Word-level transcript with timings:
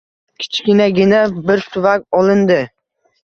Kichkinagina 0.43 1.19
bir 1.51 1.61
tuvak 1.75 2.19
olindi 2.21 2.59